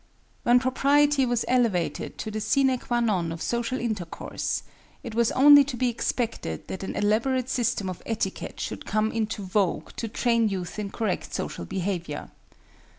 When 0.41 0.59
propriety 0.59 1.27
was 1.27 1.45
elevated 1.47 2.17
to 2.17 2.31
the 2.31 2.41
sine 2.41 2.75
qua 2.79 3.01
non 3.01 3.31
of 3.31 3.39
social 3.39 3.79
intercourse, 3.79 4.63
it 5.03 5.13
was 5.13 5.31
only 5.33 5.63
to 5.65 5.77
be 5.77 5.89
expected 5.89 6.67
that 6.69 6.81
an 6.81 6.95
elaborate 6.95 7.49
system 7.49 7.87
of 7.87 8.01
etiquette 8.03 8.59
should 8.59 8.87
come 8.87 9.11
into 9.11 9.43
vogue 9.43 9.91
to 9.97 10.07
train 10.07 10.49
youth 10.49 10.79
in 10.79 10.89
correct 10.89 11.35
social 11.35 11.65
behavior. 11.65 12.31